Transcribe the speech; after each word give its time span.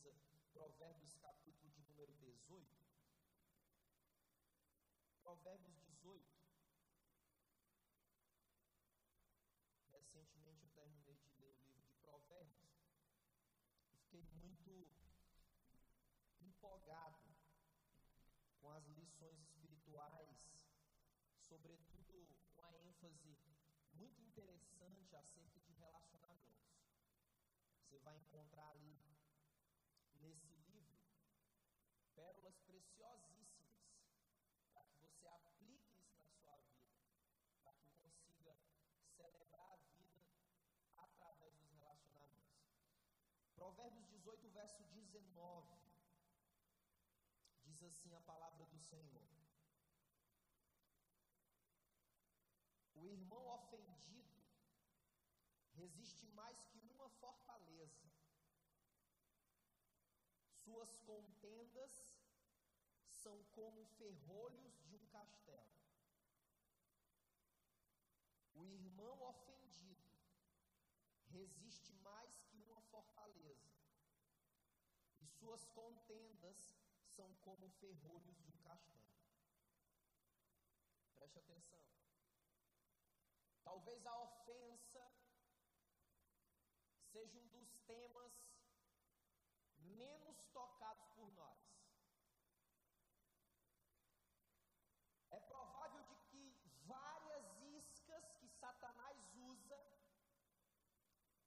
gentileza, 0.00 0.48
Provérbios 0.52 1.14
capítulo 1.16 1.70
de 1.72 1.82
número 1.82 2.12
18. 2.14 2.66
Provérbios 5.22 5.76
18. 5.78 6.24
Recentemente 9.92 10.64
eu 10.64 10.70
terminei 10.70 11.16
de 11.16 11.30
ler 11.38 11.50
o 11.50 11.60
livro 11.60 11.82
de 11.84 11.92
Provérbios 12.00 12.80
e 13.92 13.98
fiquei 13.98 14.22
muito 14.32 14.88
empolgado 16.40 17.36
com 18.58 18.70
as 18.70 18.86
lições 18.88 19.38
espirituais, 19.42 20.50
sobretudo 21.38 22.26
uma 22.56 22.74
ênfase 22.78 23.36
muito 23.92 24.22
interessante 24.22 25.14
acerca 25.14 25.60
de 25.60 25.72
relacionamentos. 25.74 26.70
Você 27.82 27.98
vai 27.98 28.16
encontrar 28.16 28.70
ali 28.70 29.09
para 34.72 34.84
que 34.84 34.96
você 34.98 35.26
aplique 35.28 35.98
isso 35.98 36.14
na 36.16 36.26
sua 36.26 36.56
vida, 36.56 37.00
para 37.62 37.72
que 37.74 37.90
consiga 37.92 38.54
celebrar 39.16 39.72
a 39.72 39.76
vida 39.76 40.22
através 40.96 41.56
dos 41.56 41.72
relacionamentos. 41.72 42.70
Provérbios 43.54 44.06
18, 44.08 44.48
verso 44.50 44.82
19, 44.84 45.80
diz 47.64 47.82
assim 47.82 48.14
a 48.14 48.20
palavra 48.20 48.66
do 48.66 48.78
Senhor. 48.78 49.28
O 52.94 53.06
irmão 53.06 53.46
ofendido 53.48 54.38
resiste 55.72 56.26
mais 56.28 56.62
que 56.64 56.78
uma 56.78 57.08
fortaleza. 57.08 58.10
Suas 60.62 60.98
contendas 60.98 62.09
são 63.22 63.42
como 63.56 63.84
ferrolhos 63.98 64.74
de 64.84 64.94
um 64.96 65.06
castelo. 65.06 65.70
O 68.54 68.66
irmão 68.66 69.20
ofendido 69.22 70.10
resiste 71.26 71.92
mais 72.08 72.40
que 72.46 72.56
uma 72.62 72.80
fortaleza. 72.82 73.70
E 75.20 75.26
suas 75.26 75.64
contendas 75.66 76.74
são 77.04 77.34
como 77.46 77.68
ferrolhos 77.70 78.36
de 78.38 78.48
um 78.48 78.58
castelo. 78.58 79.00
Preste 81.16 81.38
atenção. 81.38 81.84
Talvez 83.62 84.06
a 84.06 84.16
ofensa 84.18 85.12
seja 87.12 87.38
um 87.38 87.48
dos 87.48 87.78
temas 87.80 88.32
menos 89.78 90.38
tocados 90.52 91.06
por 91.16 91.30
nós. 91.32 91.70
É 95.30 95.40
provável 95.40 96.02
de 96.04 96.16
que 96.28 96.42
várias 96.86 97.46
iscas 97.78 98.32
que 98.38 98.48
Satanás 98.48 99.16
usa 99.34 99.80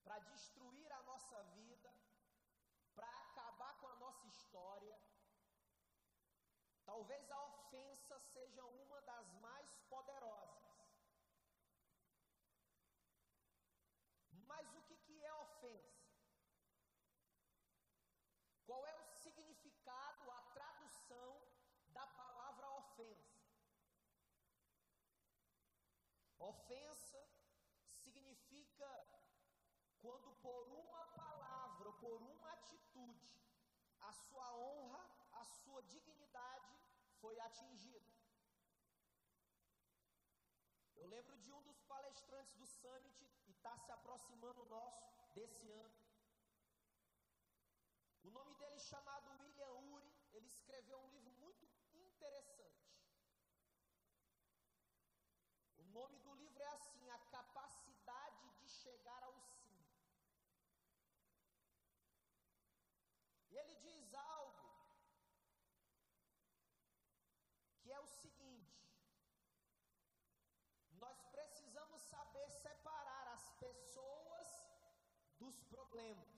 para 0.04 0.20
destruir 0.20 0.92
a 0.92 1.02
nossa 1.04 1.42
vida, 1.58 1.92
para 2.96 3.10
acabar 3.22 3.74
com 3.80 3.88
a 3.88 3.96
nossa 3.96 4.28
história, 4.28 5.00
talvez 6.86 7.32
a 7.32 7.42
ofensa 7.46 8.20
seja 8.20 8.64
uma 8.66 9.02
das 9.02 9.32
mais 9.46 9.76
poderosas. 9.90 10.64
Mas 14.32 14.74
o 14.76 14.82
que, 14.84 14.98
que 14.98 15.24
é 15.24 15.34
ofensa? 15.34 16.04
Qual 18.66 18.86
é 18.86 18.96
o 18.96 19.06
significado, 19.24 20.32
a 20.32 20.42
tradução 20.58 21.42
da 21.88 22.06
palavra 22.08 22.70
ofensa? 22.72 23.34
Ofensa 26.40 27.22
significa 27.86 28.90
quando 30.02 30.33
por 30.46 30.64
uma 30.68 31.04
palavra 31.22 31.92
por 32.04 32.22
uma 32.22 32.52
atitude 32.58 33.34
a 34.10 34.12
sua 34.12 34.48
honra, 34.58 35.02
a 35.32 35.44
sua 35.46 35.82
dignidade 35.84 36.74
foi 37.22 37.40
atingida. 37.40 38.12
Eu 40.96 41.08
lembro 41.08 41.38
de 41.38 41.52
um 41.52 41.62
dos 41.62 41.80
palestrantes 41.94 42.54
do 42.56 42.68
Summit, 42.68 43.18
e 43.48 43.52
está 43.52 43.78
se 43.78 43.92
aproximando 43.92 44.66
nosso 44.66 45.04
desse 45.34 45.70
ano. 45.72 45.94
O 48.24 48.30
nome 48.30 48.54
dele 48.56 48.76
é 48.76 48.80
chamado 48.80 49.32
William 49.42 49.74
Uri, 49.96 50.14
ele 50.34 50.48
escreveu 50.48 51.00
um 51.00 51.10
livro 51.16 51.32
muito 51.34 51.66
interessante. 51.94 52.84
O 55.78 55.84
nome 55.98 56.20
do 56.20 56.34
livro 56.34 56.62
é 56.62 56.70
assim: 56.70 57.10
A 57.10 57.20
Capacidade 57.38 58.50
de 58.60 58.68
Chegar 58.68 59.24
ao 59.24 59.36
Sim. 59.40 59.74
E 63.54 63.58
ele 63.58 63.76
diz 63.76 64.14
algo 64.16 64.64
que 67.80 67.92
é 67.92 68.00
o 68.00 68.08
seguinte: 68.08 68.80
nós 71.04 71.20
precisamos 71.36 72.02
saber 72.02 72.50
separar 72.50 73.28
as 73.28 73.46
pessoas 73.66 74.48
dos 75.54 75.64
problemas. 75.76 76.30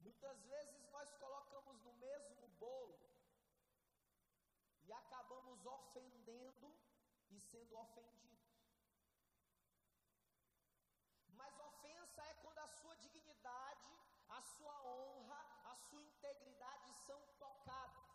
Muitas 0.00 0.38
vezes 0.52 0.88
nós 0.90 1.10
colocamos 1.22 1.80
no 1.86 1.92
mesmo 1.94 2.48
bolo 2.64 2.98
e 4.84 4.92
acabamos 4.92 5.64
ofendendo 5.66 6.68
e 7.30 7.38
sendo 7.40 7.76
ofendidos. 7.78 8.28
Mas 11.40 11.58
ofensa 11.60 12.22
é 12.22 12.34
quando 12.42 12.58
a 12.58 12.68
sua 12.68 12.94
dignidade, 12.96 13.90
a 14.28 14.40
sua 14.42 14.76
honra, 14.82 15.40
a 15.72 15.76
sua 15.76 16.02
integridade 16.02 16.92
são 17.06 17.20
tocadas. 17.38 18.08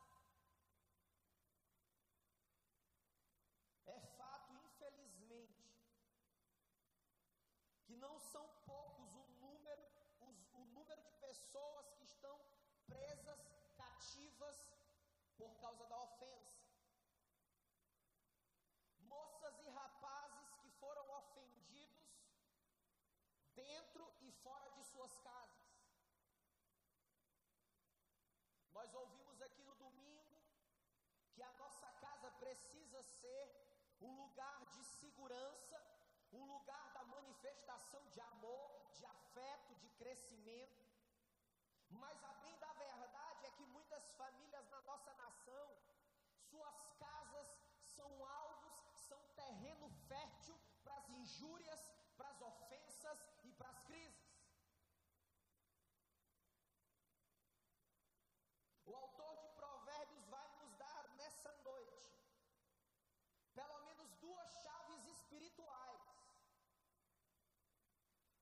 É 3.86 4.00
fato, 4.18 4.54
infelizmente, 4.54 5.64
que 7.86 7.96
não 7.96 8.20
são 8.20 8.46
poucos 8.66 9.14
o 9.14 9.26
número, 9.46 9.84
os, 10.22 10.38
o 10.54 10.66
número 10.78 11.02
de 11.04 11.14
pessoas 11.28 11.92
que 11.96 12.06
estão 12.06 12.36
presas, 12.88 13.40
cativas, 13.76 14.58
por 15.44 15.60
causa 15.60 15.86
da 15.86 15.98
ofensa. 15.98 16.64
Moças 19.00 19.60
e 19.60 19.70
rapazes 19.70 20.50
que 20.62 20.70
foram 20.80 21.10
ofendidos 21.20 21.54
dentro 23.56 24.12
e 24.22 24.32
fora 24.32 24.70
de 24.72 24.84
suas 24.84 25.18
casas. 25.18 25.64
Nós 28.72 28.94
ouvimos 28.94 29.42
aqui 29.42 29.64
no 29.64 29.76
domingo 29.76 30.38
que 31.34 31.44
a 31.44 31.52
nossa 31.54 31.92
casa 32.06 32.32
precisa 32.32 33.02
ser 33.04 33.46
um 34.02 34.16
lugar 34.24 34.66
de 34.74 34.84
segurança, 34.84 35.78
um 36.32 36.46
lugar 36.46 36.94
da 36.94 37.04
manifestação 37.04 38.04
de 38.10 38.20
amor, 38.20 38.70
de 38.98 39.06
afeto, 39.06 39.76
de 39.76 39.90
crescimento. 39.92 40.84
Mas 41.90 42.24
a 42.24 42.34
bem 42.44 42.58
da 42.58 42.74
verdade 42.74 43.46
é 43.46 43.52
que 43.52 43.66
muitas 43.66 44.12
famílias 44.24 44.68
na 44.70 44.82
nossa 44.90 45.14
nação, 45.16 45.66
suas 46.50 46.80
casas 47.06 47.48
são 47.96 48.10
alvos, 48.26 48.78
são 49.08 49.22
terreno 49.42 49.90
fértil 50.08 50.58
para 50.84 50.96
as 51.02 51.10
injúrias, 51.10 51.82
para 52.18 52.30
as 52.30 52.42
ofensas 52.42 53.20
e 53.44 53.52
para 53.52 53.70
as 53.70 53.80
crises. 53.90 54.32
O 58.86 58.96
autor 58.96 59.36
de 59.42 59.50
Provérbios 59.60 60.26
vai 60.36 60.48
nos 60.60 60.72
dar 60.86 61.04
nessa 61.18 61.52
noite 61.70 62.10
pelo 63.54 63.78
menos 63.88 64.10
duas 64.26 64.50
chaves 64.64 65.06
espirituais 65.16 66.02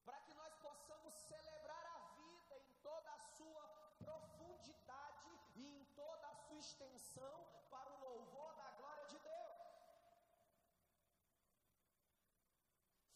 para 0.06 0.20
que 0.22 0.34
nós 0.34 0.54
possamos 0.68 1.14
celebrar 1.32 1.86
a 1.96 2.00
vida 2.22 2.56
em 2.68 2.74
toda 2.88 3.10
a 3.12 3.20
sua 3.38 3.66
profundidade 4.00 5.32
e 5.56 5.66
em 5.66 5.86
toda 5.96 6.28
a 6.28 6.36
sua 6.36 6.51
extensão 6.62 7.38
para 7.72 7.90
o 7.92 8.00
louvor 8.08 8.56
da 8.56 8.70
glória 8.80 9.06
de 9.12 9.18
Deus. 9.18 9.62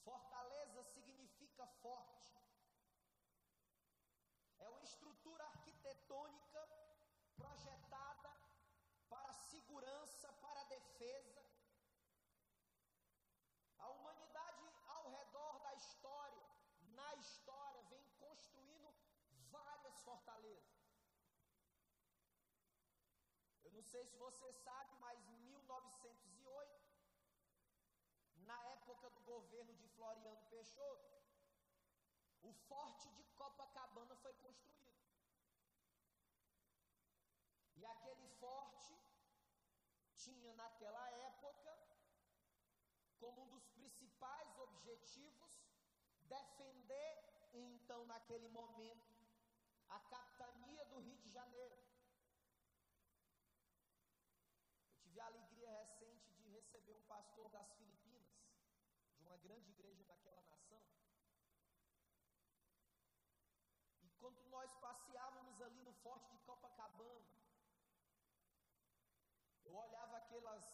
Fortaleza 0.04 0.84
significa 0.84 1.68
forte. 1.84 2.34
É 4.58 4.68
uma 4.70 4.84
estrutura 4.84 5.44
arquitetônica 5.46 6.62
projetada 7.36 8.32
para 9.10 9.34
segurança, 9.34 10.28
para 10.46 10.64
defesa. 10.78 11.44
A 13.78 13.90
humanidade 13.90 14.66
ao 14.88 15.12
redor 15.18 15.60
da 15.60 15.74
história, 15.76 16.48
na 17.02 17.14
história, 17.16 17.82
vem 17.94 18.08
construindo 18.18 18.66
não 23.66 23.72
sei 23.92 24.04
se 24.06 24.16
você 24.18 24.52
sabe, 24.52 24.94
mas 25.00 25.18
em 25.28 25.38
1908, 25.38 26.86
na 28.50 28.60
época 28.76 29.10
do 29.10 29.22
governo 29.22 29.74
de 29.76 29.88
Floriano 29.90 30.42
Peixoto, 30.50 31.14
o 32.44 32.54
forte 32.68 33.10
de 33.10 33.24
Copacabana 33.40 34.16
foi 34.18 34.34
construído. 34.34 34.76
E 37.76 37.86
aquele 37.86 38.28
forte 38.40 38.94
tinha 40.16 40.54
naquela 40.54 41.10
época 41.10 41.78
como 43.20 43.44
um 43.44 43.48
dos 43.48 43.66
principais 43.68 44.58
objetivos 44.60 45.54
defender 46.24 47.14
então 47.54 48.06
naquele 48.06 48.48
momento 48.50 49.16
a 49.90 50.00
capitania 50.00 50.86
do 50.86 51.00
Rio 51.00 51.18
de 51.18 51.30
Janeiro. 51.32 51.75
Tive 55.16 55.22
a 55.22 55.28
alegria 55.28 55.70
recente 55.72 56.34
de 56.34 56.50
receber 56.50 56.94
um 56.94 57.04
pastor 57.04 57.50
das 57.50 57.72
Filipinas, 57.76 58.28
de 59.16 59.24
uma 59.24 59.38
grande 59.38 59.70
igreja 59.72 60.04
daquela 60.04 60.42
nação. 60.44 60.82
E 64.02 64.10
quando 64.20 64.44
nós 64.50 64.74
passeávamos 64.76 65.62
ali 65.62 65.82
no 65.84 65.94
forte 65.94 66.30
de 66.32 66.40
Copacabana, 66.40 67.34
eu 69.64 69.74
olhava 69.74 70.18
aquelas, 70.18 70.66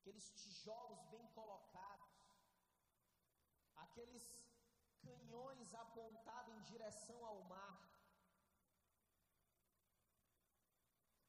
aqueles 0.00 0.28
tijolos 0.42 1.02
bem 1.04 1.26
colocados, 1.28 2.12
aqueles 3.76 4.22
canhões 5.00 5.74
apontados 5.74 6.54
em 6.56 6.62
direção 6.64 7.24
ao 7.24 7.42
mar. 7.44 7.90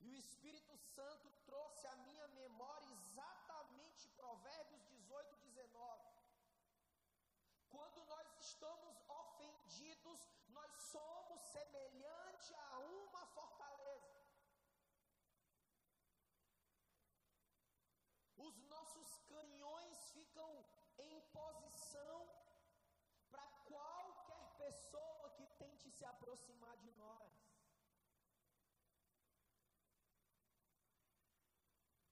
E 0.02 0.10
o 0.10 0.16
Espírito 0.16 0.76
Santo 0.96 1.30
trouxe 1.46 1.86
à 1.88 1.96
minha 2.08 2.28
memória 2.30 2.88
exatamente 2.94 4.10
Provérbios 4.10 4.84
18, 4.88 5.36
19. 5.38 6.02
Quando 7.70 8.04
nós 8.06 8.32
estamos 8.52 8.96
ofendidos, 9.08 10.20
nós 10.50 10.72
somos 10.94 11.42
semelhante 11.56 12.54
a 12.54 12.80
uma 12.80 13.26
fortaleza. 13.38 14.16
Os 18.46 18.56
nossos 18.74 19.10
canhões 19.34 19.98
ficam 20.18 20.52
em 20.98 21.22
posição 21.40 22.20
para 23.30 23.48
qualquer 23.72 24.46
pessoa 24.64 25.30
que 25.38 25.48
tente 25.64 25.90
se 25.98 26.06
aproximar 26.14 26.76
de 26.86 26.92
nós. 27.04 27.32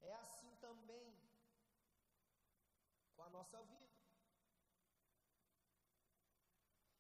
É 0.02 0.14
assim 0.26 0.56
também 0.68 1.10
com 3.16 3.24
a 3.24 3.30
nossa 3.30 3.62
vida. 3.64 4.00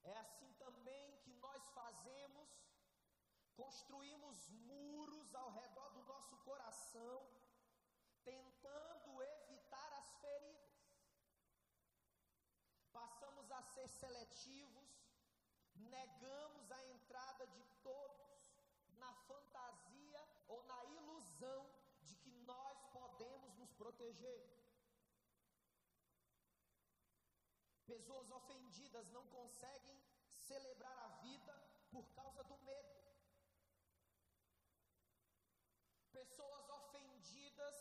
É 0.03 0.17
assim 0.17 0.51
também 0.53 1.17
que 1.23 1.33
nós 1.33 1.67
fazemos, 1.69 2.49
construímos 3.59 4.37
muros 4.69 5.35
ao 5.35 5.51
redor 5.51 5.89
do 5.95 6.03
nosso 6.03 6.35
coração, 6.47 7.17
tentando 8.23 9.21
evitar 9.21 9.91
as 10.01 10.09
feridas. 10.21 10.71
Passamos 12.99 13.51
a 13.51 13.61
ser 13.73 13.87
seletivos, 13.87 14.89
negamos 15.75 16.71
a 16.71 16.81
entrada 16.95 17.45
de 17.47 17.63
todos 17.83 18.31
na 18.97 19.11
fantasia 19.29 20.21
ou 20.47 20.63
na 20.63 20.79
ilusão 20.85 21.61
de 22.01 22.15
que 22.15 22.31
nós 22.51 22.77
podemos 22.93 23.53
nos 23.57 23.73
proteger. 23.73 24.41
Pessoas 27.85 28.31
ofendidas 28.31 29.09
não 29.09 29.25
conseguem 29.27 29.99
celebrar 30.47 30.97
a 30.99 31.07
vida 31.27 31.53
por 31.91 32.05
causa 32.13 32.43
do 32.43 32.57
medo. 32.59 32.99
Pessoas 36.19 36.69
ofendidas, 36.69 37.77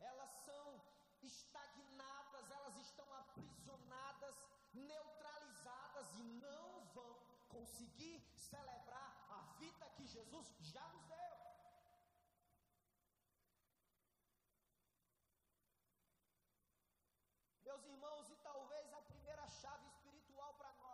elas 0.00 0.30
são 0.44 0.82
estagnadas, 1.22 2.50
elas 2.50 2.76
estão 2.78 3.06
aprisionadas, 3.14 4.36
neutralizadas 4.72 6.14
e 6.16 6.22
não 6.22 6.84
vão 6.94 7.14
conseguir 7.48 8.20
celebrar 8.36 9.26
a 9.30 9.40
vida 9.58 9.88
que 9.90 10.06
Jesus 10.06 10.54
já 10.60 10.86
nos 10.88 11.06
deu. 11.06 11.40
Meus 17.64 17.84
irmãos, 17.84 18.28
e 18.30 18.36
talvez 18.36 18.92
a 18.92 19.00
primeira 19.02 19.48
chave 19.48 19.86
espiritual 19.86 20.54
para 20.54 20.72
nós 20.74 20.90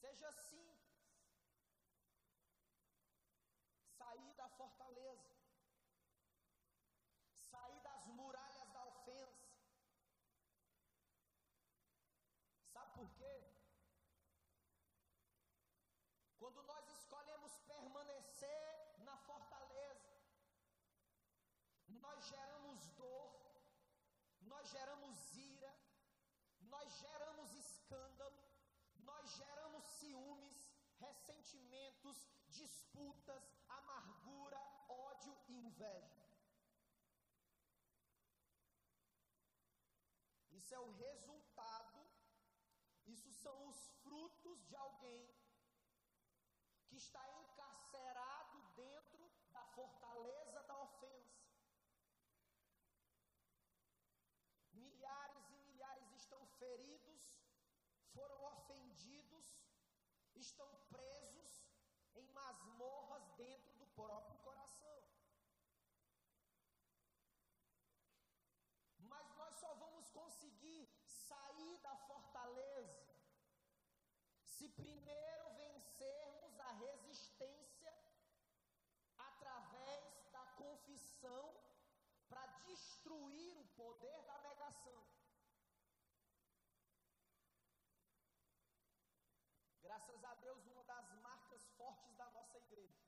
seja 0.00 0.30
simples: 0.32 0.94
sair 3.98 4.32
da 4.34 4.48
fortaleza, 4.48 5.34
sair 7.36 7.80
das 7.82 8.06
muralhas 8.06 8.70
da 8.72 8.84
ofensa. 8.86 9.48
Sabe 12.72 12.92
por 13.04 13.14
quê? 13.16 13.36
Quando 16.38 16.62
nós 16.62 16.88
escolhemos 16.88 17.52
permanecer 17.66 19.00
na 19.04 19.16
fortaleza, 19.18 20.12
nós 21.88 22.24
geramos 22.28 22.86
dor, 23.00 23.30
nós 24.42 24.70
geramos 24.70 25.36
ira, 25.36 25.74
nós 26.62 26.90
geramos 26.98 27.54
escândalo, 27.54 28.42
nós 29.00 29.36
geramos 29.36 29.84
ciúmes, 29.98 30.70
ressentimentos, 30.98 32.26
disputas, 32.48 33.42
amargura, 33.68 34.60
ódio 34.88 35.36
e 35.48 35.66
inveja. 35.66 36.24
Isso 40.52 40.74
é 40.74 40.78
o 40.78 40.92
resultado, 40.92 41.43
são 43.44 43.56
os 43.68 43.78
frutos 44.02 44.58
de 44.68 44.74
alguém 44.74 45.24
que 46.86 46.96
está 46.96 47.22
encarcerado 47.42 48.58
dentro 48.82 49.22
da 49.56 49.64
fortaleza 49.78 50.62
da 50.70 50.76
ofensa. 50.88 51.44
Milhares 54.72 55.50
e 55.50 55.58
milhares 55.66 56.10
estão 56.22 56.42
feridos, 56.62 57.22
foram 58.14 58.40
ofendidos, 58.52 59.46
estão 60.34 60.70
presos 60.96 61.52
em 62.14 62.26
masmorras 62.40 63.28
dentro 63.44 63.72
do 63.74 63.86
próprio 64.00 64.38
coração. 64.38 65.00
Mas 69.12 69.34
nós 69.40 69.54
só 69.62 69.74
vamos 69.74 70.08
conseguir 70.20 70.88
sair 71.04 71.76
da 71.78 71.94
fortaleza 71.96 72.23
se 74.64 74.70
primeiro 74.70 75.50
vencermos 75.56 76.58
a 76.58 76.70
resistência 76.72 77.92
através 79.18 80.04
da 80.32 80.44
confissão 80.56 81.54
para 82.30 82.46
destruir 82.60 83.58
o 83.58 83.64
poder 83.76 84.22
da 84.22 84.38
negação. 84.38 85.02
Graças 89.82 90.24
a 90.24 90.34
Deus, 90.36 90.64
uma 90.66 90.84
das 90.84 91.12
marcas 91.20 91.62
fortes 91.76 92.14
da 92.16 92.30
nossa 92.30 92.56
igreja. 92.56 93.04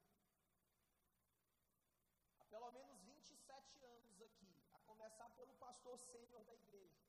Há 2.39 2.45
pelo 2.45 2.71
menos 2.73 3.01
27 3.01 3.83
anos 3.85 4.21
aqui, 4.21 4.63
a 4.75 4.79
começar 4.81 5.31
pelo 5.31 5.55
pastor 5.55 5.99
sênior 5.99 6.45
da 6.45 6.55
igreja. 6.55 7.01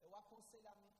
É 0.00 0.06
o 0.06 0.14
aconselhamento 0.14 0.97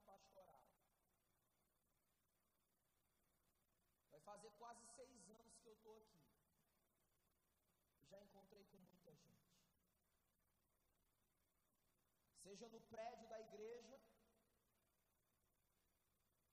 Vai 4.19 4.35
fazer 4.35 4.51
quase 4.57 4.85
seis 4.95 5.29
anos 5.29 5.57
que 5.59 5.67
eu 5.67 5.73
estou 5.73 5.95
aqui. 5.97 6.19
Já 8.09 8.21
encontrei 8.21 8.65
com 8.65 8.77
muita 8.77 9.13
gente. 9.15 9.49
Seja 12.43 12.67
no 12.69 12.81
prédio 12.81 13.27
da 13.29 13.39
igreja, 13.39 13.99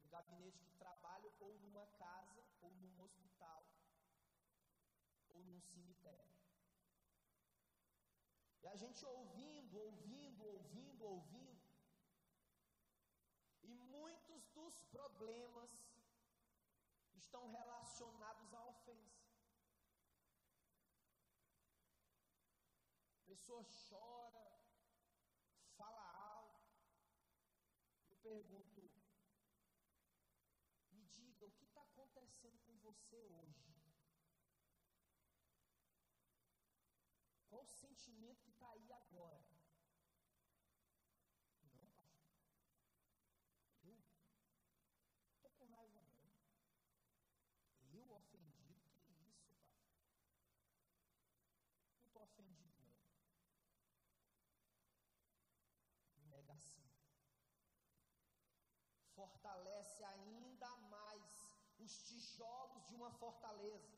no 0.02 0.08
gabinete 0.08 0.58
de 0.64 0.74
trabalho, 0.74 1.32
ou 1.40 1.58
numa 1.58 1.86
casa, 1.98 2.44
ou 2.60 2.70
num 2.70 3.00
hospital, 3.02 3.66
ou 5.30 5.42
num 5.44 5.60
cemitério. 5.60 6.36
E 8.62 8.68
a 8.68 8.76
gente 8.76 9.04
ouvindo, 9.04 9.78
ouvindo, 9.78 10.44
ouvindo, 10.44 11.04
ouvindo, 11.04 11.66
e 13.62 13.74
muitos 13.74 14.46
dos 14.50 14.82
problemas 14.84 15.85
estão 17.26 17.50
relacionados 17.50 18.54
à 18.54 18.62
ofensa. 18.64 19.26
A 23.20 23.26
pessoa 23.26 23.64
chora, 23.88 24.46
fala 25.76 26.04
alto. 26.34 26.62
Eu 28.10 28.16
pergunto, 28.18 28.80
me 30.92 31.04
diga 31.18 31.46
o 31.46 31.50
que 31.50 31.64
está 31.64 31.82
acontecendo 31.82 32.58
com 32.60 32.78
você 32.78 33.20
hoje? 33.24 33.74
Qual 37.48 37.62
o 37.62 37.66
sentimento 37.66 38.44
que 38.44 38.50
está 38.50 38.68
aí 38.70 38.92
agora? 38.92 39.45
Fortalece 59.16 60.04
ainda 60.04 60.70
mais 60.94 61.24
os 61.78 61.92
tijolos 62.08 62.84
de 62.88 62.94
uma 62.94 63.10
fortaleza. 63.22 63.96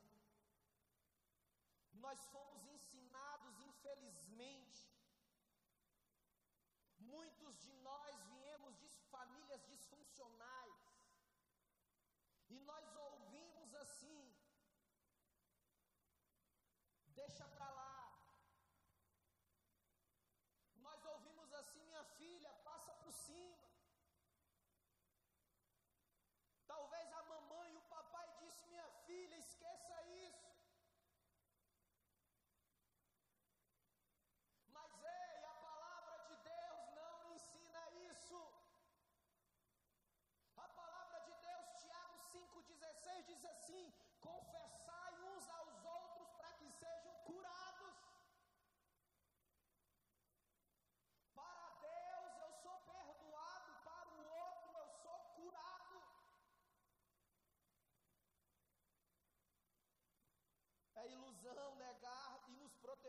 Nós 1.93 2.19
fomos 2.33 2.65
ensinados, 2.65 3.59
infelizmente, 3.69 4.83
muitos 6.97 7.59
de 7.65 7.73
nós 7.89 8.15
viemos 8.33 8.77
de 8.79 8.89
famílias 9.13 9.65
disfuncionais, 9.65 10.79
e 12.49 12.59
nós 12.61 12.85
deixa 17.27 17.43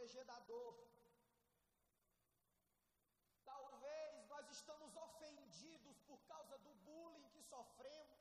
proteger 0.01 0.25
da 0.25 0.39
dor. 0.41 0.75
Talvez 3.45 4.27
nós 4.29 4.49
estamos 4.49 4.97
ofendidos 4.97 5.99
por 6.09 6.19
causa 6.23 6.57
do 6.59 6.73
bullying 6.87 7.29
que 7.31 7.43
sofremos, 7.43 8.21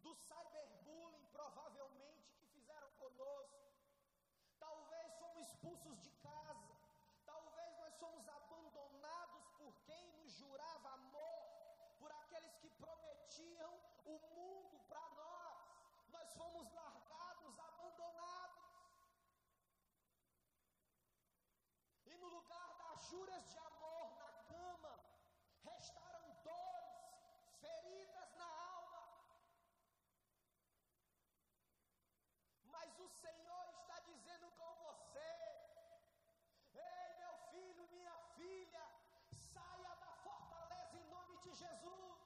do 0.00 0.14
cyberbullying 0.14 1.26
provavelmente 1.30 2.32
que 2.38 2.46
fizeram 2.46 2.90
conosco. 2.92 3.72
Talvez 4.58 5.12
somos 5.18 5.46
expulsos 5.46 6.00
de 6.00 6.10
casa. 6.28 6.70
Talvez 7.24 7.76
nós 7.76 7.94
somos 7.94 8.28
abandonados 8.28 9.44
por 9.58 9.72
quem 9.86 10.12
nos 10.12 10.32
jurava 10.32 10.90
amor, 10.94 11.44
por 11.98 12.10
aqueles 12.12 12.56
que 12.56 12.70
prometiam 12.70 13.72
o 14.04 14.18
mundo 14.34 14.51
juras 23.12 23.44
de 23.52 23.58
amor 23.58 24.06
na 24.20 24.30
cama, 24.50 24.92
restaram 25.70 26.28
dores, 26.44 26.92
feridas 27.60 28.30
na 28.40 28.50
alma. 28.76 29.02
Mas 32.74 32.98
o 33.06 33.08
Senhor 33.22 33.64
está 33.80 33.98
dizendo 34.10 34.48
com 34.60 34.70
você: 34.86 35.28
Ei, 36.74 37.08
meu 37.22 37.34
filho, 37.50 37.86
minha 37.96 38.16
filha, 38.38 38.84
saia 39.52 39.94
da 40.04 40.12
fortaleza 40.28 40.96
em 41.02 41.06
nome 41.16 41.36
de 41.44 41.52
Jesus. 41.64 42.18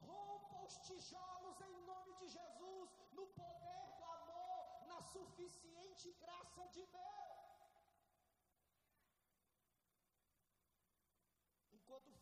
Rompa 0.00 0.56
os 0.68 0.76
tijolos 0.88 1.60
em 1.60 1.76
nome 1.92 2.14
de 2.14 2.28
Jesus, 2.38 2.90
no 3.12 3.26
poder 3.42 3.86
do 3.98 4.04
amor, 4.16 4.86
na 4.86 5.02
suficiente 5.02 6.12
graça 6.24 6.66
de 6.68 6.86
Deus. 6.86 7.31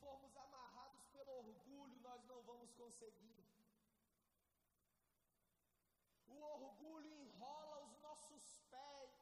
Formos 0.01 0.37
amarrados 0.37 1.05
pelo 1.13 1.33
orgulho, 1.45 2.01
nós 2.01 2.25
não 2.25 2.43
vamos 2.43 2.73
conseguir. 2.73 3.45
O 6.27 6.37
orgulho 6.41 7.13
enrola 7.13 7.85
os 7.85 7.99
nossos 8.01 8.45
pés. 8.71 9.13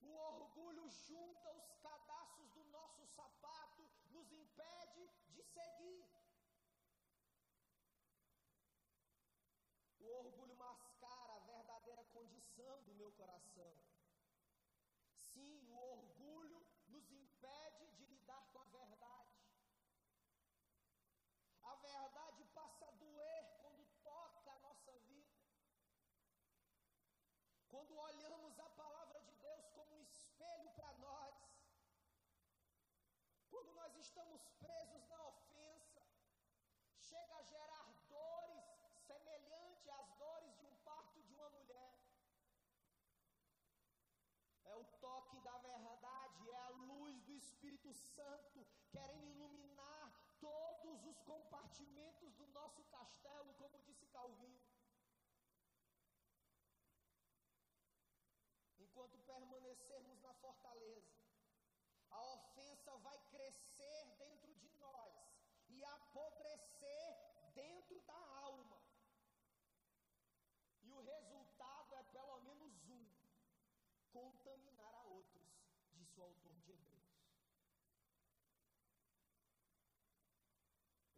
O 0.00 0.10
orgulho 0.32 0.88
junta 0.88 1.50
os 1.60 1.74
cadastros 1.86 2.50
do 2.52 2.64
nosso 2.66 3.04
sapato, 3.06 3.82
nos 4.10 4.32
impede 4.32 5.10
de 5.34 5.42
seguir. 5.42 6.04
O 10.00 10.06
orgulho 10.22 10.56
mascara 10.56 11.34
a 11.34 11.40
verdadeira 11.40 12.04
condição 12.04 12.82
do 12.82 12.94
meu 12.94 13.10
coração. 13.12 13.74
Sim, 15.12 15.66
o 15.70 15.76
orgulho 15.76 16.17
estamos 34.18 34.42
presos 34.58 35.08
na 35.08 35.20
ofensa, 35.28 36.02
chega 37.08 37.36
a 37.36 37.42
gerar 37.42 37.86
dores 38.08 38.64
semelhante 39.06 39.88
às 39.90 40.08
dores 40.18 40.58
de 40.58 40.66
um 40.66 40.76
parto 40.78 41.22
de 41.22 41.32
uma 41.34 41.48
mulher. 41.50 41.94
É 44.64 44.74
o 44.74 44.84
toque 45.06 45.38
da 45.40 45.56
verdade, 45.58 46.50
é 46.50 46.56
a 46.56 46.68
luz 46.70 47.22
do 47.22 47.32
Espírito 47.36 47.94
Santo 47.94 48.66
querendo 48.90 49.28
iluminar 49.28 50.10
todos 50.40 51.06
os 51.06 51.20
compartimentos 51.20 52.34
do 52.34 52.46
nosso 52.48 52.82
castelo, 52.86 53.54
como 53.54 53.78
disse 53.78 54.06
Calvino. 54.06 54.60
Enquanto 58.80 59.16
permanecermos 59.18 60.20
na 60.20 60.34
fortaleza, 60.34 61.18
a 62.10 62.22
ofensa 62.34 62.96
vai 62.98 63.18
crescer 63.30 64.16
dentro 64.18 64.54
de 64.54 64.68
nós 64.78 65.14
e 65.68 65.84
apodrecer 66.18 67.16
dentro 67.54 68.00
da 68.02 68.14
alma. 68.14 68.82
E 70.82 70.92
o 70.92 71.00
resultado 71.00 71.94
é 71.94 72.02
pelo 72.04 72.40
menos 72.40 72.72
um 72.88 73.06
contaminar 74.12 74.94
a 74.94 75.02
outros, 75.04 75.48
disse 75.92 76.18
o 76.18 76.24
autor 76.24 76.54
de 76.60 76.72
Hebreus. 76.72 77.08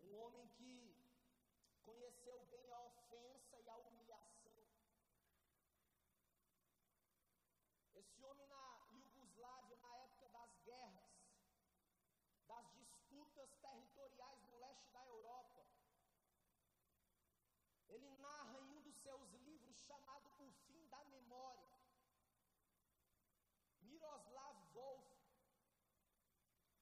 Um 0.00 0.16
homem 0.16 0.49
que 0.49 0.95
conheceu 1.83 2.45
bem 2.50 2.71
a 2.73 2.80
ofensa 2.80 3.59
e 3.59 3.69
a 3.69 3.76
humilhação. 3.76 4.66
Esse 7.95 8.23
homem 8.25 8.47
na 8.49 8.60
ele 17.94 18.11
narra 18.18 18.59
em 18.61 18.70
um 18.76 18.80
dos 18.82 18.97
seus 18.97 19.30
livros 19.32 19.76
chamado 19.87 20.28
O 20.38 20.50
Fim 20.66 20.87
da 20.88 21.02
Memória. 21.04 21.68
Miroslav 23.82 24.56
Wolf, 24.75 25.09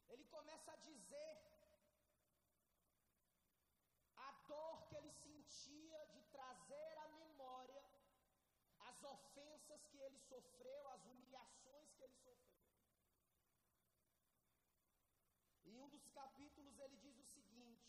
ele 0.09 0.25
começa 0.25 0.73
a 0.73 0.77
dizer 0.77 1.37
a 4.17 4.33
dor 4.47 4.87
que 4.89 4.97
ele 4.97 5.13
sentia 5.13 6.07
de 6.15 6.23
trazer 6.37 6.99
à 6.99 7.09
memória 7.09 7.83
as 8.81 9.03
ofensas 9.03 9.85
que 9.87 9.99
ele 9.99 10.19
sofreu, 10.19 10.89
as 10.89 11.05
humilhações 11.07 11.91
que 11.95 12.05
ele 12.05 12.17
sofreu. 12.17 12.59
Em 15.65 15.81
um 15.81 15.89
dos 15.89 16.07
capítulos 16.09 16.79
ele 16.79 16.97
diz 16.97 17.19
o 17.19 17.25
seguinte: 17.25 17.89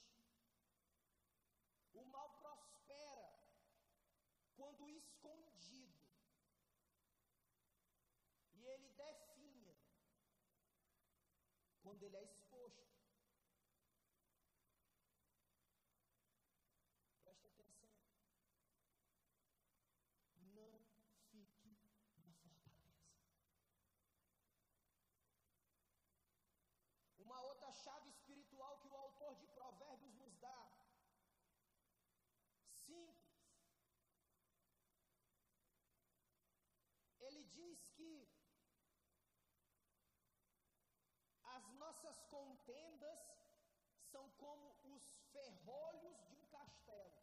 o 1.94 2.06
mal 2.06 2.30
processo 2.42 2.69
quando 4.60 4.90
escondido, 4.90 5.98
e 8.56 8.66
ele 8.66 8.90
definha 8.90 9.76
quando 11.82 12.04
ele 12.04 12.18
é 12.18 12.24
exposto. 12.24 12.90
Preste 17.24 17.48
atenção. 17.48 17.90
Não 20.52 20.82
fique 21.32 21.40
na 21.40 22.26
fortaleza. 22.26 22.60
Uma 27.18 27.42
outra 27.44 27.72
chave 27.72 28.10
espiritual 28.10 28.78
que 28.80 28.88
o 28.90 28.98
autor 28.98 29.36
de 29.36 29.48
Provérbios 29.48 30.14
nos 30.16 30.38
dá. 30.40 30.60
Simples. 32.86 33.30
Ele 37.30 37.44
diz 37.44 37.88
que 37.90 38.28
as 41.44 41.64
nossas 41.74 42.20
contendas 42.24 43.20
são 44.12 44.28
como 44.32 44.76
os 44.96 45.04
ferrolhos 45.32 46.18
de 46.26 46.36
um 46.36 46.46
castelo. 46.48 47.22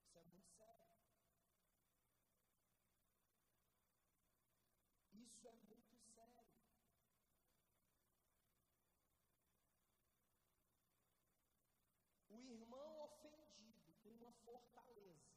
Isso 0.00 0.18
é 0.18 0.22
muito 0.22 0.48
sério. 0.48 0.86
Isso 5.12 5.46
é 5.46 5.52
muito 5.52 5.98
sério. 6.14 6.44
O 12.30 12.40
irmão 12.40 13.00
ofendido 13.02 13.92
com 14.02 14.08
uma 14.08 14.32
fortaleza 14.32 15.34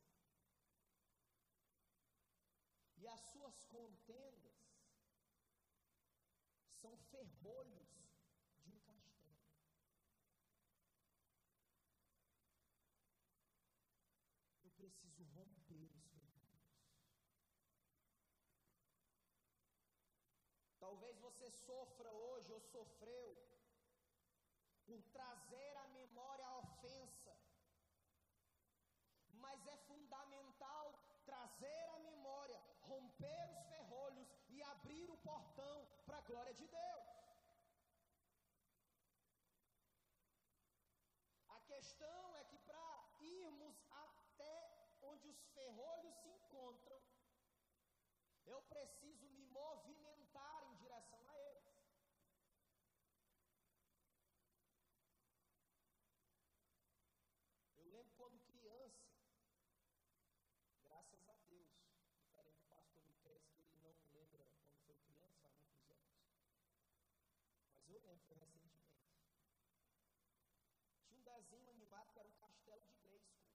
as 3.09 3.21
suas 3.31 3.63
contendas 3.65 4.57
são 6.81 6.95
ferrolhos 7.11 7.89
de 8.63 8.71
um 8.71 8.79
castelo. 8.79 9.37
Eu 14.63 14.71
preciso 14.71 15.23
romper 15.35 15.89
os 15.95 16.05
ferrolhos. 16.07 16.67
Talvez 20.79 21.17
você 21.17 21.49
sofra 21.51 22.11
hoje 22.11 22.51
ou 22.51 22.61
sofreu 22.61 23.47
por 24.85 25.01
trazer 25.11 25.77
à 25.77 25.87
memória 25.87 26.45
a 26.45 26.57
ofensa. 26.59 27.35
Mas 29.33 29.67
é 29.67 29.77
fundamental 29.77 30.97
trazer 31.25 31.89
à 31.89 31.99
memória, 31.99 32.59
romper 33.17 33.49
os 33.51 33.65
ferrolhos 33.67 34.27
e 34.49 34.61
abrir 34.61 35.09
o 35.09 35.17
portão 35.17 35.87
para 36.05 36.17
a 36.17 36.21
glória 36.21 36.53
de 36.53 36.67
Deus. 36.67 37.05
A 41.49 41.59
questão 41.61 42.35
é 42.35 42.43
que 42.43 42.57
para 42.59 43.09
irmos 43.21 43.75
até 43.91 44.89
onde 45.01 45.27
os 45.27 45.39
ferrolhos 45.53 46.15
se 46.21 46.29
encontram, 46.29 47.01
eu 48.45 48.61
preciso 48.61 49.25
me 49.29 49.45
movimentar 49.47 50.63
em 50.65 50.75
direção 50.75 51.19
a 51.27 51.37
eles. 51.39 51.67
Eu 57.77 57.85
lembro 57.85 58.13
quando 58.15 58.39
criança, 58.39 59.07
graças 60.83 61.29
a 61.29 61.35
Deus, 61.49 61.67
diferente 62.21 62.57
do 62.59 62.67
pastor 62.67 63.03
Miquel, 63.03 63.41
que 63.41 63.61
ele 63.61 63.75
não 63.81 64.13
lembra 64.13 64.45
quando 64.61 64.77
foi 64.85 64.95
criança, 64.95 65.37
faz 65.41 65.53
muitos 65.57 65.89
anos. 65.91 66.17
Recentemente. 67.97 68.77
Tinha 71.07 71.17
um 71.17 71.23
desenho 71.23 71.69
animado 71.71 72.11
que 72.13 72.19
era 72.19 72.29
o 72.29 72.33
Castelo 72.33 72.85
de 72.85 72.95
Grayskull. 72.97 73.49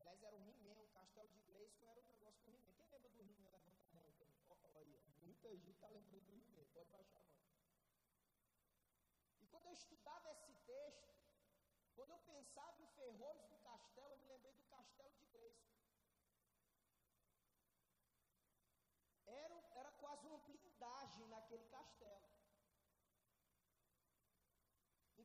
Aliás, 0.00 0.22
era 0.22 0.36
um 0.36 0.48
He-Man, 0.48 0.80
um 0.80 0.88
Castelo 0.88 1.28
de 1.28 1.40
Grayskull 1.40 1.90
era 1.90 2.00
um 2.00 2.06
negócio 2.06 2.40
com 2.42 2.50
He-Man. 2.50 2.72
Quem 2.72 2.88
lembra 2.88 3.10
do 3.10 3.20
He-Man? 3.20 3.50
Levanta 3.50 3.68
a 3.68 3.72
mão. 3.72 3.92
Olha, 4.74 4.98
muita 5.20 5.48
gente 5.50 5.70
está 5.70 5.88
lembrando 5.88 6.24
do 6.24 6.32
He-Man, 6.32 6.64
pode 6.72 6.88
baixar 6.90 7.20
a 7.20 7.24
mão. 7.24 7.42
E 9.40 9.46
quando 9.48 9.66
eu 9.66 9.72
estudava 9.72 10.30
esse 10.30 10.54
texto, 10.64 11.14
quando 11.94 12.12
eu 12.12 12.18
pensava 12.20 12.82
em 12.82 12.86
ferrolhos 12.86 13.48
do 13.48 13.58
castelo, 13.58 14.14
eu 14.14 14.18
me 14.18 14.26
lembrei 14.28 14.52
do 14.54 14.62
castelo 14.62 15.12
de 15.18 15.26
Grayskull. 15.26 15.72
Era, 19.26 19.54
era 19.72 19.90
quase 19.92 20.26
uma 20.26 20.38
blindagem 20.38 21.26
naquele 21.28 21.64
castelo. 21.66 22.31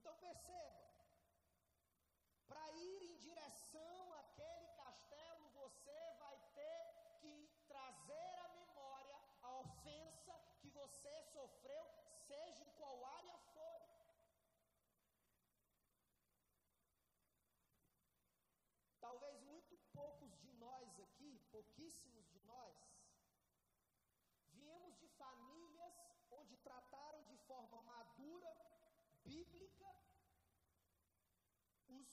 Então 0.08 0.20
perceba, 0.20 0.88
para 2.48 2.72
ir 2.72 3.04
em 3.04 3.18
direção 3.18 4.14
àquele 4.14 4.68
castelo, 4.78 5.50
você 5.50 6.00
vai 6.18 6.38
ter 6.56 6.86
que 7.20 7.34
trazer 7.68 8.36
à 8.46 8.48
memória 8.54 9.20
a 9.42 9.52
ofensa 9.60 10.34
que 10.62 10.70
você 10.70 11.24
sofreu, 11.34 11.86
seja 12.26 12.64
em 12.64 12.72
qual 12.78 13.06
área 13.06 13.38
for. 13.54 13.82
Talvez 19.02 19.42
muito 19.42 19.76
poucos 19.94 20.40
de 20.40 20.54
nós 20.54 21.00
aqui, 21.02 21.38
pouquíssimos 21.52 22.26
de 22.30 22.40
nós, 22.46 22.78
viemos 24.54 24.98
de 25.00 25.10
famílias 25.10 25.94
onde 26.32 26.56
trataram 26.58 27.24
de 27.26 27.38
forma 27.40 27.82
madura, 27.82 28.07
bíblica, 29.28 29.92
os 31.88 32.10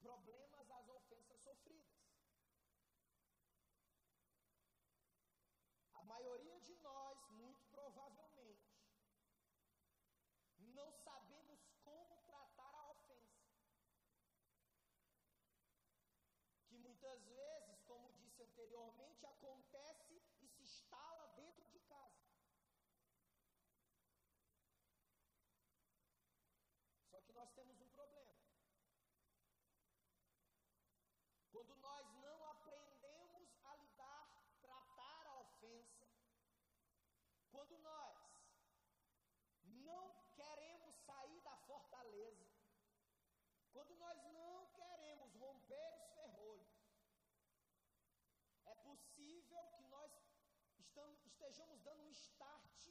problemas, 0.00 0.70
as 0.70 0.88
ofensas 0.88 1.40
sofridas. 1.42 1.96
A 5.94 6.04
maioria 6.04 6.60
de 6.60 6.74
nós, 6.76 7.18
muito 7.30 7.64
provavelmente, 7.70 8.76
não 10.58 10.92
sabemos 10.92 11.60
como 11.84 12.20
tratar 12.22 12.74
a 12.74 12.90
ofensa. 12.90 13.46
Que 16.68 16.76
muitas 16.78 17.22
vezes, 17.24 17.80
como 17.84 18.12
disse 18.12 18.42
anteriormente, 18.42 19.24
acontece 19.26 20.14
e 20.42 20.48
se 20.48 20.62
instala 20.62 21.26
dentro 21.34 21.64
de 21.70 21.80
casa. 21.80 22.26
Só 27.10 27.20
que 27.22 27.32
nós 27.32 27.50
temos 27.54 27.80
um 27.80 27.88
problema. 27.88 28.34
Quando 31.56 31.74
nós 31.76 32.06
não 32.20 32.44
aprendemos 32.48 33.48
a 33.64 33.76
lidar, 33.76 34.28
tratar 34.60 35.26
a 35.26 35.40
ofensa, 35.40 36.06
quando 37.50 37.78
nós 37.78 38.18
não 39.64 40.04
queremos 40.34 40.94
sair 41.06 41.40
da 41.40 41.56
fortaleza, 41.68 42.46
quando 43.72 43.94
nós 43.96 44.22
não 44.34 44.66
queremos 44.74 45.32
romper 45.36 45.94
os 45.94 46.10
ferrolhos, 46.10 46.76
é 48.66 48.74
possível 48.74 49.62
que 49.78 49.84
nós 49.84 50.12
estejamos 51.24 51.80
dando 51.80 52.02
um 52.02 52.10
start 52.10 52.90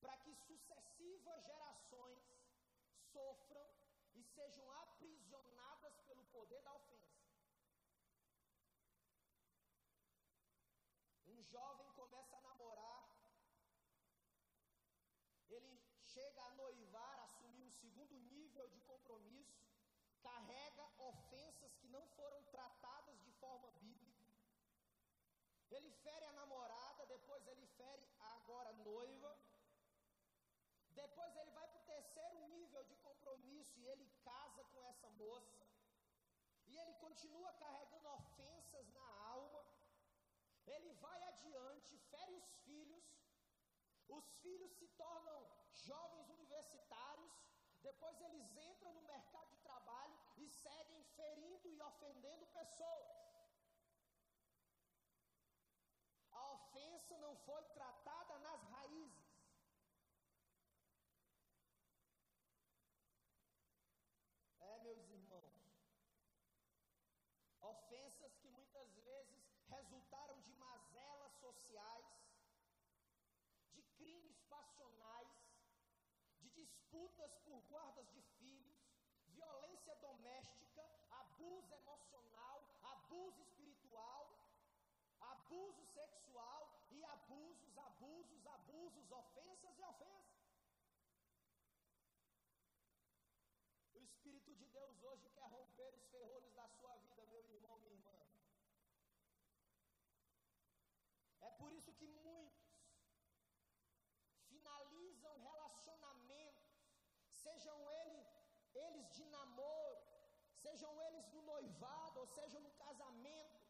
para 0.00 0.16
que 0.16 0.34
sucessivas 0.34 1.44
gerações 1.44 2.24
sofram 3.12 3.72
e 4.14 4.24
sejam 4.24 4.68
aprisionadas 4.72 6.00
pelo 6.06 6.24
poder 6.24 6.60
da 6.62 6.72
ofensa. 6.72 6.93
Jovem 11.52 11.88
começa 11.92 12.36
a 12.36 12.40
namorar, 12.40 13.02
ele 15.48 15.80
chega 16.14 16.42
a 16.44 16.54
noivar, 16.62 17.20
assumir 17.20 17.62
um 17.62 17.70
segundo 17.70 18.18
nível 18.34 18.66
de 18.68 18.80
compromisso, 18.80 19.62
carrega 20.22 20.84
ofensas 20.98 21.74
que 21.76 21.88
não 21.88 22.06
foram 22.16 22.42
tratadas 22.44 23.20
de 23.22 23.32
forma 23.32 23.70
bíblica. 23.72 24.24
Ele 25.70 25.90
fere 25.90 26.24
a 26.26 26.32
namorada, 26.32 27.06
depois 27.06 27.46
ele 27.46 27.66
fere 27.66 28.08
agora 28.20 28.70
a 28.70 28.80
noiva. 28.90 29.38
Depois 31.02 31.36
ele 31.36 31.50
vai 31.50 31.66
para 31.68 31.80
o 31.80 31.84
terceiro 31.94 32.48
nível 32.48 32.84
de 32.84 32.94
compromisso 32.96 33.78
e 33.80 33.86
ele 33.88 34.06
casa 34.24 34.62
com 34.72 34.82
essa 34.84 35.10
moça. 35.10 35.66
E 36.66 36.78
ele 36.78 36.94
continua 36.94 37.52
carregando 37.54 38.08
ofensas 38.08 38.86
na 38.94 39.13
ele 40.66 40.92
vai 40.94 41.22
adiante, 41.24 41.98
fere 42.10 42.34
os 42.34 42.48
filhos, 42.64 43.04
os 44.08 44.26
filhos 44.42 44.72
se 44.78 44.86
tornam 44.88 45.40
jovens 45.72 46.28
universitários, 46.30 47.32
depois 47.82 48.20
eles 48.20 48.56
entram 48.56 48.92
no 48.94 49.02
mercado 49.02 49.50
de 49.50 49.58
trabalho 49.58 50.18
e 50.38 50.48
seguem 50.48 51.04
ferindo 51.16 51.68
e 51.68 51.80
ofendendo 51.80 52.46
pessoas. 52.46 53.10
A 56.32 56.52
ofensa 56.52 57.18
não 57.18 57.36
foi 57.36 57.62
tratada 57.74 58.38
nas 58.38 58.62
raízes. 58.62 59.24
É, 64.60 64.78
meus 64.78 65.08
irmãos, 65.10 65.54
ofensas 67.60 68.34
que 68.36 68.48
muitas 68.48 68.88
vezes 68.96 69.44
resultaram 69.68 70.40
de 70.40 70.52
mazelas 70.54 71.32
sociais, 71.40 72.06
de 73.72 73.82
crimes 73.98 74.40
passionais, 74.54 75.28
de 76.40 76.66
disputas 76.94 77.34
por 77.44 77.60
guardas 77.70 78.08
de 78.12 78.22
filhos, 78.38 78.76
violência 79.26 79.94
doméstica, 79.96 80.84
abuso 81.10 81.74
emocional, 81.74 82.62
abuso 82.82 83.40
espiritual, 83.42 84.30
abuso 85.20 85.84
sexual 85.86 86.62
e 86.92 87.04
abusos, 87.04 87.76
abusos, 87.78 88.46
abusos, 88.46 89.10
ofensas 89.10 89.76
e 89.76 89.82
ofensas. 89.82 90.44
O 93.94 94.00
Espírito 94.00 94.54
de 94.54 94.66
Deus 94.66 95.02
hoje 95.02 95.28
quer 95.30 95.50
romper 95.50 95.92
os 95.94 96.06
ferrolhos 96.06 96.54
da 96.54 96.68
sua 96.68 96.94
vida, 96.98 97.26
meu 97.26 97.42
irmão, 97.42 97.76
minha 97.78 97.94
irmã. 97.94 98.12
É 101.40 101.50
por 101.50 101.72
isso 101.72 101.92
que 101.92 102.06
muitos 102.06 102.64
finalizam 104.48 105.36
relacionamentos, 105.40 106.74
sejam 107.44 107.78
ele, 108.02 108.22
eles 108.84 109.06
de 109.16 109.24
namoro, 109.36 110.02
sejam 110.64 110.92
eles 111.06 111.26
no 111.34 111.42
noivado, 111.42 112.20
ou 112.20 112.26
sejam 112.26 112.60
no 112.66 112.72
casamento, 112.84 113.60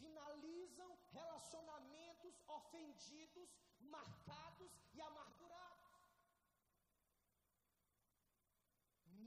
finalizam 0.00 0.90
relacionamentos 1.18 2.34
ofendidos, 2.58 3.50
marcados 3.96 4.72
e 4.94 5.00
amargurados. 5.00 5.90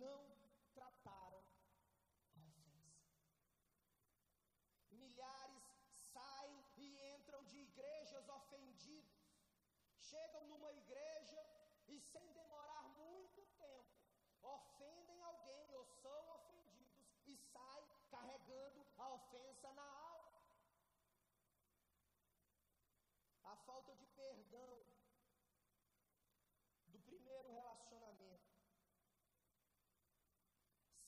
Não 0.04 0.22
trataram 0.74 1.42
a 2.36 2.42
ofensa. 2.42 3.04
Milhares 4.92 5.64
saem 6.14 6.64
e 6.78 6.88
entram 7.16 7.44
de 7.52 7.58
igrejas 7.68 8.28
ofendidos, 8.40 9.22
chegam 10.12 10.44
numa 10.48 10.72
igreja 10.72 11.42
e, 11.88 12.00
sem 12.00 12.28
demorar 12.34 12.84
muito 13.02 13.46
tempo, 13.58 13.94
ofendem 14.44 15.22
alguém 15.22 15.74
ou 15.76 15.86
são 15.86 16.30
ofendidos 16.36 17.08
e 17.26 17.38
saem 17.38 17.88
carregando 18.10 18.86
a 18.98 19.10
ofensa 19.10 19.72
na 19.74 19.84
alma. 19.84 20.44
A 23.44 23.53
falta 23.66 23.96
de 23.96 24.06
perdão 24.08 24.84
do 26.88 27.00
primeiro 27.00 27.50
relacionamento 27.52 28.54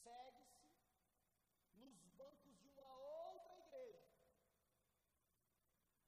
segue-se 0.03 0.69
nos 1.75 1.99
bancos 2.17 2.57
de 2.59 2.69
uma 2.69 2.95
outra 2.95 3.57
igreja, 3.57 4.07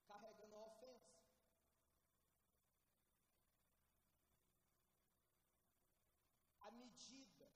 carregando 0.06 0.56
a 0.56 0.66
ofensa. 0.68 1.18
A 6.62 6.72
medida, 6.72 7.52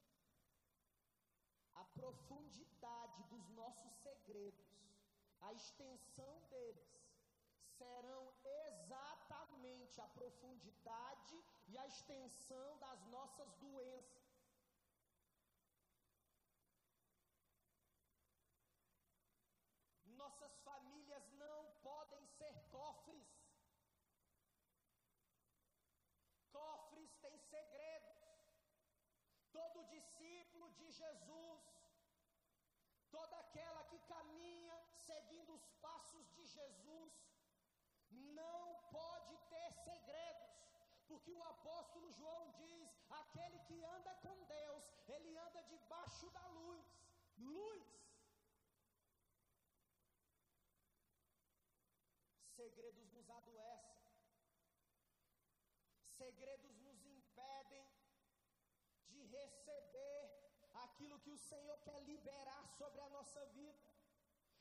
a 1.75 1.85
profundidade 1.85 3.23
dos 3.29 3.49
nossos 3.49 3.93
segredos, 4.01 4.91
a 5.39 5.53
extensão 5.53 6.41
deles, 6.49 6.91
serão 7.77 8.31
exatamente 9.61 10.01
a 10.01 10.07
profundidade 10.07 11.43
e 11.67 11.77
a 11.77 11.85
extensão 11.87 12.77
das 12.79 13.03
nossas 13.07 13.53
doenças. 13.55 14.21
Nossas 20.05 20.57
famílias 20.59 21.31
não 21.33 21.71
podem 21.81 22.25
ser 22.25 22.53
cofres. 22.69 23.27
Cofres 26.51 27.15
têm 27.21 27.37
segredos. 27.37 28.19
Todo 29.51 29.89
discípulo 29.89 30.71
de 30.71 30.91
Jesus, 30.91 31.61
toda 33.09 33.37
aquela 33.37 33.83
que 33.85 33.99
caminha 33.99 34.77
seguindo 35.05 35.53
os 35.53 35.67
passos 35.81 36.25
de 36.35 36.45
Jesus, 36.45 37.13
não 38.11 38.81
porque 41.11 41.33
o 41.33 41.43
apóstolo 41.43 42.09
João 42.19 42.43
diz: 42.63 42.89
aquele 43.21 43.59
que 43.67 43.77
anda 43.95 44.13
com 44.25 44.35
Deus, 44.57 44.83
ele 45.15 45.31
anda 45.45 45.61
debaixo 45.73 46.29
da 46.37 46.45
luz. 46.59 46.85
Luz. 47.37 47.87
Segredos 52.55 53.07
nos 53.11 53.29
adoecem, 53.29 54.03
segredos 56.17 56.75
nos 56.85 56.99
impedem 57.05 57.87
de 59.07 59.23
receber 59.37 60.21
aquilo 60.85 61.19
que 61.19 61.31
o 61.31 61.43
Senhor 61.49 61.77
quer 61.87 61.99
liberar 62.03 62.63
sobre 62.77 63.01
a 63.01 63.09
nossa 63.09 63.45
vida. 63.47 63.89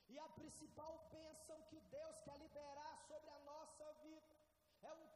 E 0.09 0.19
a 0.19 0.29
principal 0.31 0.95
bênção 1.13 1.63
que 1.71 1.81
Deus 1.97 2.21
quer 2.23 2.39
liberar 2.39 2.95
sobre 3.07 3.31
a 3.31 3.39
nossa 3.41 3.93
vida 4.05 4.41
é 4.83 4.93
um 4.95 5.07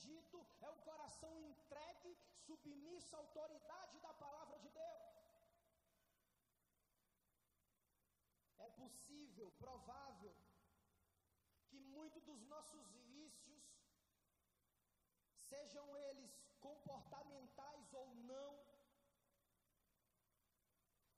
rendido, 0.00 0.46
é 0.60 0.70
um 0.70 0.78
coração 0.78 1.32
entregue, 1.40 2.16
submisso 2.46 3.14
à 3.14 3.18
autoridade 3.18 3.98
da 4.00 4.12
palavra 4.14 4.58
de 4.58 4.70
Deus. 4.70 5.10
É 8.58 8.68
possível, 8.70 9.50
provável, 9.52 10.34
que 11.68 11.78
muitos 11.78 12.22
dos 12.24 12.42
nossos 12.42 12.86
vícios, 13.12 13.62
sejam 15.38 15.96
eles 15.96 16.32
comportamentais 16.60 17.92
ou 17.92 18.14
não, 18.14 18.50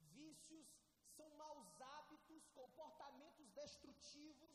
vícios 0.00 0.66
são 1.16 1.28
maus 1.36 1.80
hábitos, 1.80 2.48
comportamentos 2.48 3.48
destrutivos, 3.50 4.50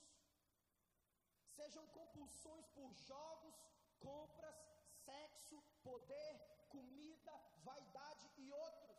sejam 1.56 1.86
compulsões 1.88 2.66
por 2.68 2.94
jogos, 2.94 3.67
compras, 4.00 4.56
sexo, 5.06 5.62
poder, 5.84 6.34
comida, 6.70 7.34
vaidade 7.64 8.30
e 8.38 8.52
outros. 8.52 8.98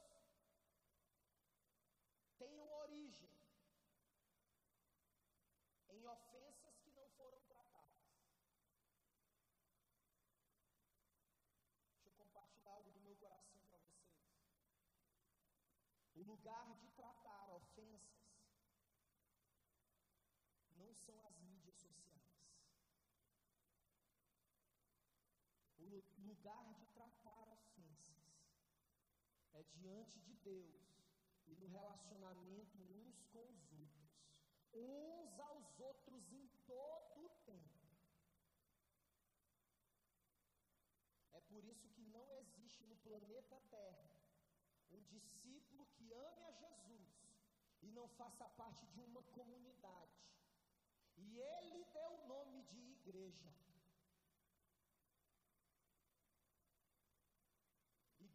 Tenham 2.38 2.68
origem 2.68 3.30
em 5.88 6.06
ofensas 6.06 6.78
que 6.78 6.90
não 6.92 7.08
foram 7.10 7.40
tratadas. 7.42 7.98
Deixa 11.90 12.08
eu 12.08 12.12
compartilhar 12.12 12.72
algo 12.72 12.90
do 12.90 13.00
meu 13.00 13.16
coração 13.16 13.60
para 13.68 13.78
vocês. 13.78 14.18
O 16.14 16.22
lugar 16.22 16.74
de 16.76 16.88
tratar 16.90 17.50
ofensas 17.50 18.18
não 20.76 20.94
são 20.94 21.20
as 21.26 21.38
lugar 26.18 26.74
de 26.74 26.86
tratar 26.86 27.48
ofensas 27.48 28.18
é 29.54 29.62
diante 29.62 30.20
de 30.20 30.34
Deus 30.36 30.98
e 31.46 31.56
no 31.56 31.66
relacionamento 31.66 32.78
uns 32.78 33.22
com 33.32 33.44
os 33.54 33.72
outros, 33.72 34.08
uns 34.74 35.40
aos 35.40 35.80
outros 35.80 36.32
em 36.32 36.46
todo 36.66 37.24
o 37.24 37.28
tempo. 37.44 37.88
É 41.32 41.40
por 41.40 41.64
isso 41.64 41.88
que 41.88 42.02
não 42.02 42.30
existe 42.32 42.84
no 42.84 42.96
planeta 42.96 43.60
Terra 43.70 44.10
um 44.90 45.02
discípulo 45.02 45.86
que 45.96 46.12
ame 46.12 46.44
a 46.44 46.52
Jesus 46.52 47.08
e 47.82 47.90
não 47.90 48.08
faça 48.08 48.48
parte 48.50 48.86
de 48.86 49.00
uma 49.00 49.22
comunidade. 49.22 50.18
E 51.16 51.38
ele 51.38 51.84
deu 51.92 52.10
o 52.10 52.26
nome 52.26 52.62
de 52.62 52.78
igreja. 52.78 53.67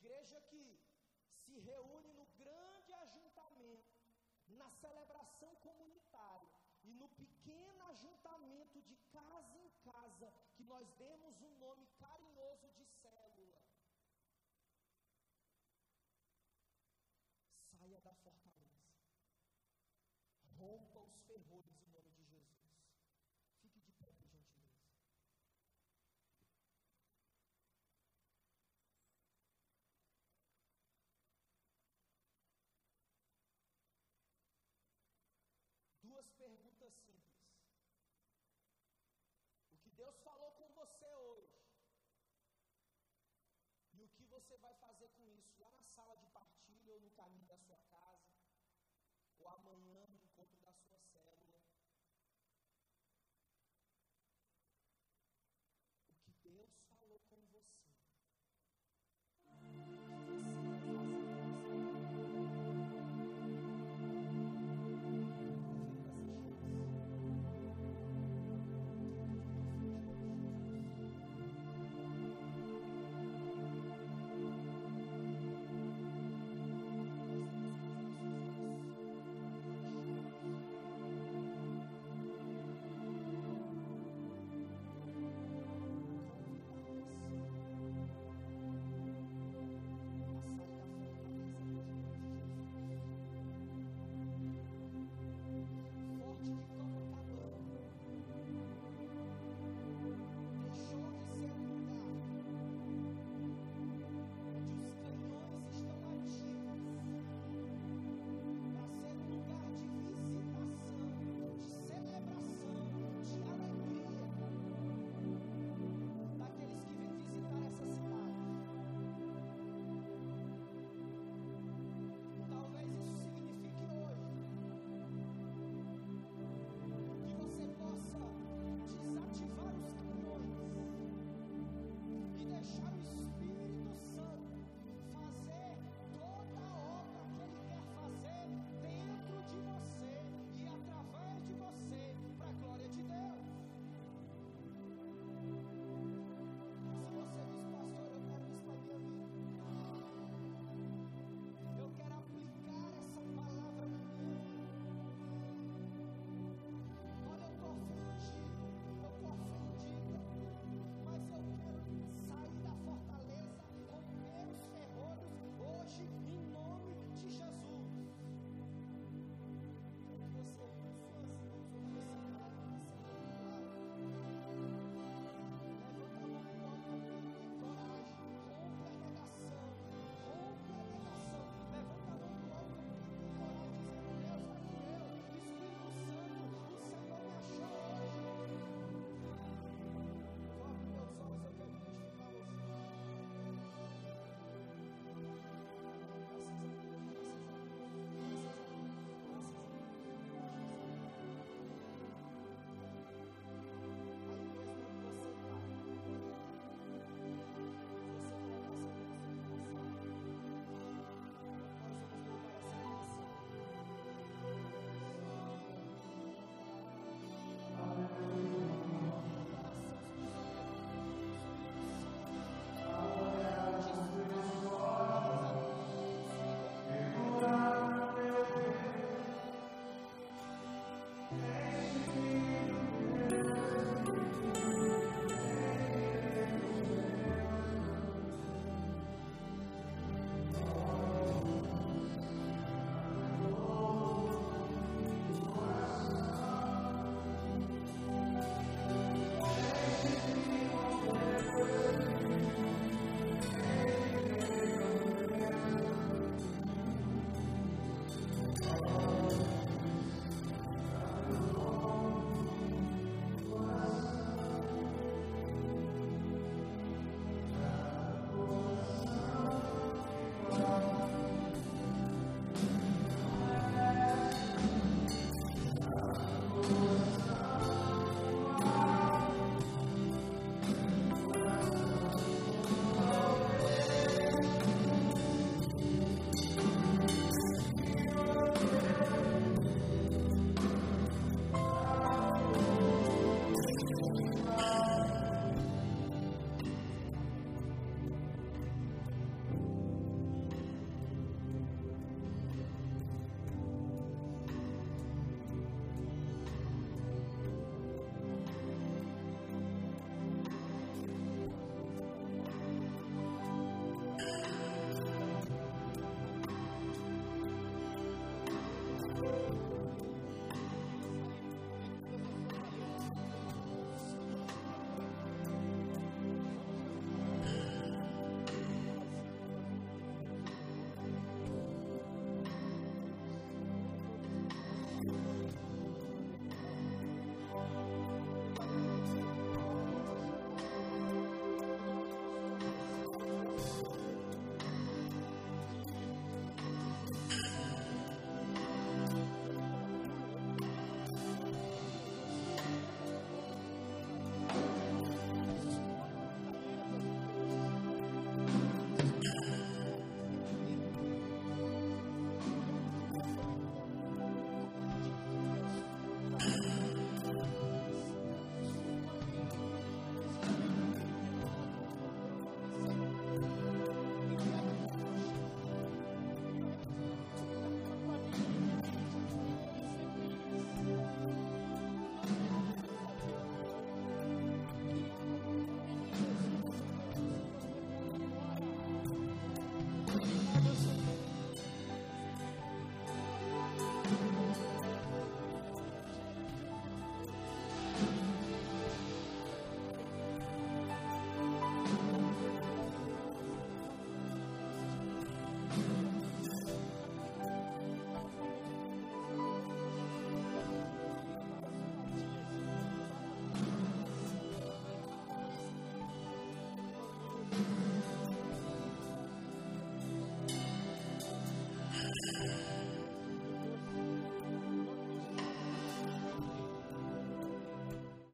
Igreja 0.04 0.42
que 0.50 0.63
se 1.44 1.60
reúne 1.60 2.12
no 2.13 2.26
grande 2.42 2.92
ajuntamento, 2.94 3.94
celebração 4.84 5.56
comunitária 5.68 6.50
e 6.84 6.92
no 6.94 7.08
pequeno 7.10 7.86
ajuntamento 7.86 8.82
de 8.82 8.98
casa 9.12 9.58
em 9.58 9.70
casa, 9.92 10.28
que 10.56 10.63
nós 10.66 10.89
demos 10.96 11.42
um 11.42 11.56
nome 11.58 11.88
carinhoso 12.00 12.68
de 12.74 12.86
célula. 12.86 13.62
Saia 17.70 18.02
da 18.02 18.13
fortaleza. 18.16 18.84
Rompa 20.58 21.00
os 21.00 21.22
ferrolhos 21.22 21.80
em 21.82 21.92
nome 21.92 22.12
de 22.12 22.26
Jesus. 22.26 22.74
Fique 23.62 23.80
de 23.80 23.92
pé, 23.94 24.12
por 24.12 24.28
gentileza. 24.28 24.84
Duas 36.02 36.30
perguntas 36.32 36.94
simples. 36.94 37.24
O 39.72 39.78
que 39.78 39.89
Deus 39.92 40.20
falou 40.20 40.52
com 40.54 40.72
você 40.74 41.12
hoje? 41.16 41.63
E 43.94 44.04
o 44.04 44.10
que 44.10 44.23
você 44.34 44.58
vai 44.58 44.74
fazer 44.76 45.10
com 45.10 45.24
isso 45.30 45.60
lá 45.60 45.69
na 45.72 45.84
sala 45.84 46.15
de 46.17 46.26
partilha 46.28 46.91
ou 46.91 47.00
no 47.02 47.12
caminho 47.12 47.46
da 47.46 47.58
sua 47.58 47.78
casa? 47.91 48.34
Ou 49.38 49.48
amanhã 49.48 50.08